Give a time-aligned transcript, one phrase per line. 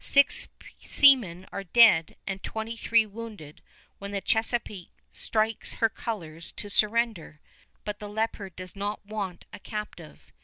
[0.03, 0.47] Six
[0.83, 3.61] seamen are dead and twenty three wounded
[3.99, 7.39] when the Chesapeake strikes her colors to surrender;
[7.85, 10.31] but the Leopard does not want a captive.